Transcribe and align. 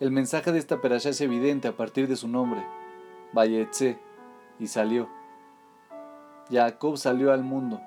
El 0.00 0.10
mensaje 0.10 0.50
de 0.50 0.58
esta 0.58 0.80
perashá 0.80 1.10
es 1.10 1.20
evidente 1.20 1.68
a 1.68 1.76
partir 1.76 2.08
de 2.08 2.16
su 2.16 2.26
nombre, 2.26 2.66
Vayetze, 3.32 4.00
y 4.58 4.66
salió. 4.66 5.08
Jacob 6.50 6.96
salió 6.96 7.32
al 7.32 7.44
mundo. 7.44 7.80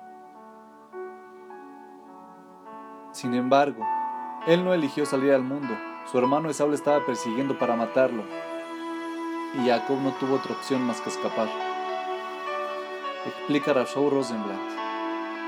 Sin 3.12 3.34
embargo, 3.34 3.84
él 4.46 4.64
no 4.64 4.72
eligió 4.72 5.04
salir 5.04 5.32
al 5.32 5.42
mundo. 5.42 5.76
Su 6.10 6.18
hermano 6.18 6.48
Esaú 6.48 6.70
le 6.70 6.76
estaba 6.76 7.04
persiguiendo 7.04 7.58
para 7.58 7.76
matarlo. 7.76 8.22
Y 9.54 9.68
Jacob 9.68 9.98
no 10.00 10.12
tuvo 10.12 10.36
otra 10.36 10.54
opción 10.54 10.82
más 10.84 11.02
que 11.02 11.10
escapar. 11.10 11.48
Explica 13.26 13.74
Rashou 13.74 14.08
Rosenblatt. 14.08 14.58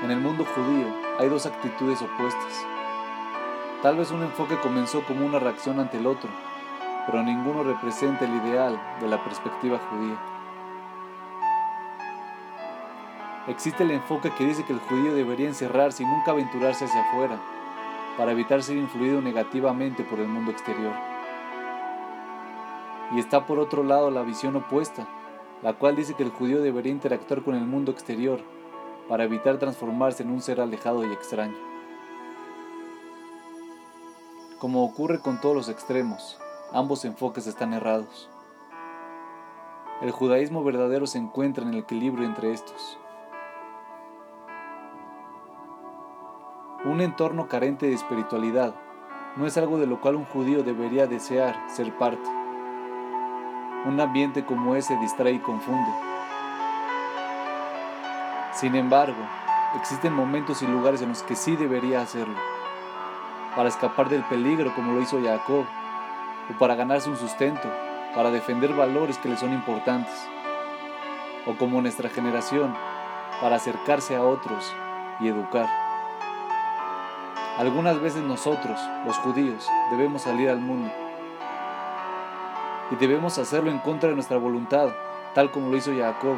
En 0.03 0.11
el 0.11 0.19
mundo 0.19 0.45
judío 0.45 0.87
hay 1.17 1.27
dos 1.27 1.47
actitudes 1.47 2.03
opuestas. 2.03 2.65
Tal 3.81 3.97
vez 3.97 4.11
un 4.11 4.21
enfoque 4.21 4.57
comenzó 4.57 5.03
como 5.05 5.25
una 5.25 5.39
reacción 5.39 5.79
ante 5.79 5.97
el 5.97 6.05
otro, 6.05 6.29
pero 7.07 7.23
ninguno 7.23 7.63
representa 7.63 8.25
el 8.25 8.35
ideal 8.35 8.79
de 8.99 9.07
la 9.07 9.23
perspectiva 9.23 9.79
judía. 9.89 10.17
Existe 13.47 13.81
el 13.81 13.89
enfoque 13.89 14.29
que 14.37 14.45
dice 14.45 14.63
que 14.65 14.73
el 14.73 14.79
judío 14.81 15.15
debería 15.15 15.47
encerrarse 15.47 16.03
y 16.03 16.05
nunca 16.05 16.29
aventurarse 16.29 16.85
hacia 16.85 17.01
afuera, 17.09 17.39
para 18.19 18.33
evitar 18.33 18.61
ser 18.61 18.77
influido 18.77 19.19
negativamente 19.19 20.03
por 20.03 20.19
el 20.19 20.27
mundo 20.27 20.51
exterior. 20.51 20.93
Y 23.13 23.19
está 23.19 23.47
por 23.47 23.57
otro 23.57 23.83
lado 23.83 24.11
la 24.11 24.21
visión 24.21 24.55
opuesta, 24.55 25.07
la 25.63 25.73
cual 25.73 25.95
dice 25.95 26.13
que 26.13 26.21
el 26.21 26.29
judío 26.29 26.61
debería 26.61 26.91
interactuar 26.91 27.41
con 27.41 27.55
el 27.55 27.65
mundo 27.65 27.91
exterior, 27.91 28.41
para 29.09 29.23
evitar 29.23 29.57
transformarse 29.57 30.21
en 30.21 30.29
un 30.29 30.41
ser 30.41 30.61
alejado 30.61 31.03
y 31.03 31.11
extraño. 31.11 31.70
Como 34.61 34.83
ocurre 34.83 35.19
con 35.19 35.41
todos 35.41 35.55
los 35.55 35.69
extremos, 35.69 36.37
ambos 36.71 37.03
enfoques 37.03 37.47
están 37.47 37.73
errados. 37.73 38.29
El 40.03 40.11
judaísmo 40.11 40.63
verdadero 40.63 41.07
se 41.07 41.17
encuentra 41.17 41.63
en 41.63 41.71
el 41.71 41.79
equilibrio 41.79 42.27
entre 42.27 42.53
estos. 42.53 42.99
Un 46.85 47.01
entorno 47.01 47.47
carente 47.47 47.87
de 47.87 47.93
espiritualidad 47.93 48.75
no 49.35 49.47
es 49.47 49.57
algo 49.57 49.79
de 49.79 49.87
lo 49.87 49.99
cual 49.99 50.15
un 50.15 50.25
judío 50.25 50.61
debería 50.61 51.07
desear 51.07 51.55
ser 51.67 51.97
parte. 51.97 52.29
Un 53.87 53.99
ambiente 53.99 54.45
como 54.45 54.75
ese 54.75 54.95
distrae 54.97 55.31
y 55.33 55.39
confunde. 55.39 55.91
Sin 58.53 58.75
embargo, 58.75 59.23
existen 59.75 60.13
momentos 60.13 60.61
y 60.61 60.67
lugares 60.67 61.01
en 61.01 61.09
los 61.09 61.23
que 61.23 61.35
sí 61.35 61.55
debería 61.55 62.01
hacerlo, 62.01 62.37
para 63.55 63.69
escapar 63.69 64.09
del 64.09 64.23
peligro 64.23 64.73
como 64.75 64.93
lo 64.93 65.01
hizo 65.01 65.21
Jacob, 65.21 65.65
o 66.49 66.59
para 66.59 66.75
ganarse 66.75 67.09
un 67.09 67.17
sustento, 67.17 67.67
para 68.15 68.31
defender 68.31 68.73
valores 68.73 69.17
que 69.17 69.29
le 69.29 69.37
son 69.37 69.53
importantes, 69.53 70.13
o 71.45 71.55
como 71.55 71.81
nuestra 71.81 72.09
generación, 72.09 72.73
para 73.41 73.55
acercarse 73.55 74.15
a 74.15 74.23
otros 74.23 74.73
y 75.19 75.27
educar. 75.27 75.67
Algunas 77.57 77.99
veces 78.01 78.23
nosotros, 78.23 78.79
los 79.05 79.17
judíos, 79.17 79.67
debemos 79.91 80.23
salir 80.23 80.49
al 80.49 80.59
mundo. 80.59 80.91
Y 82.91 82.95
debemos 82.95 83.37
hacerlo 83.37 83.69
en 83.71 83.79
contra 83.79 84.09
de 84.09 84.15
nuestra 84.15 84.37
voluntad, 84.37 84.89
tal 85.33 85.51
como 85.51 85.69
lo 85.69 85.77
hizo 85.77 85.91
Jacob. 85.95 86.37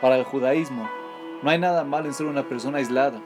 Para 0.00 0.16
el 0.16 0.24
judaísmo, 0.24 0.88
no 1.42 1.50
hay 1.50 1.58
nada 1.58 1.84
malo 1.84 2.06
en 2.06 2.14
ser 2.14 2.26
una 2.26 2.42
persona 2.44 2.78
aislada, 2.78 3.20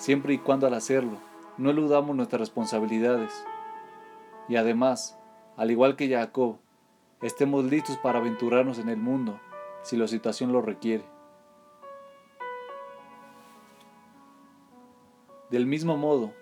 siempre 0.00 0.32
y 0.32 0.38
cuando 0.38 0.66
al 0.66 0.72
hacerlo 0.72 1.18
no 1.58 1.70
eludamos 1.70 2.16
nuestras 2.16 2.40
responsabilidades. 2.40 3.44
Y 4.48 4.56
además, 4.56 5.18
al 5.58 5.70
igual 5.70 5.94
que 5.94 6.08
Jacob, 6.08 6.56
estemos 7.20 7.66
listos 7.66 7.98
para 7.98 8.18
aventurarnos 8.18 8.78
en 8.78 8.88
el 8.88 8.96
mundo 8.96 9.38
si 9.82 9.98
la 9.98 10.08
situación 10.08 10.52
lo 10.52 10.62
requiere. 10.62 11.04
Del 15.50 15.66
mismo 15.66 15.98
modo, 15.98 16.32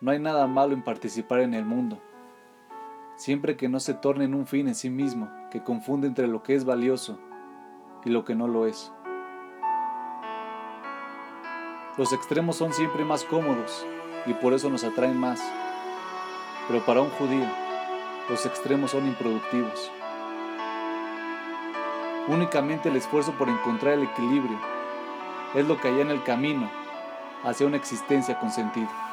no 0.00 0.10
hay 0.10 0.18
nada 0.18 0.46
malo 0.46 0.72
en 0.72 0.82
participar 0.82 1.40
en 1.40 1.52
el 1.52 1.66
mundo, 1.66 2.00
siempre 3.16 3.58
que 3.58 3.68
no 3.68 3.78
se 3.78 3.92
torne 3.92 4.24
en 4.24 4.34
un 4.34 4.46
fin 4.46 4.68
en 4.68 4.74
sí 4.74 4.88
mismo 4.88 5.30
que 5.50 5.62
confunde 5.62 6.06
entre 6.06 6.28
lo 6.28 6.42
que 6.42 6.54
es 6.54 6.64
valioso 6.64 7.18
y 8.06 8.10
lo 8.10 8.24
que 8.24 8.34
no 8.34 8.48
lo 8.48 8.66
es. 8.66 8.90
Los 11.96 12.12
extremos 12.12 12.56
son 12.56 12.72
siempre 12.72 13.04
más 13.04 13.24
cómodos 13.24 13.84
y 14.24 14.34
por 14.34 14.52
eso 14.52 14.70
nos 14.70 14.84
atraen 14.84 15.18
más, 15.18 15.40
pero 16.68 16.84
para 16.86 17.00
un 17.00 17.10
judío 17.10 17.46
los 18.28 18.46
extremos 18.46 18.92
son 18.92 19.06
improductivos. 19.06 19.90
Únicamente 22.28 22.90
el 22.90 22.96
esfuerzo 22.96 23.32
por 23.32 23.48
encontrar 23.48 23.94
el 23.94 24.04
equilibrio 24.04 24.58
es 25.54 25.66
lo 25.66 25.80
que 25.80 25.88
hay 25.88 26.00
en 26.00 26.10
el 26.10 26.22
camino 26.22 26.70
hacia 27.42 27.66
una 27.66 27.76
existencia 27.76 28.38
con 28.38 28.52
sentido. 28.52 29.09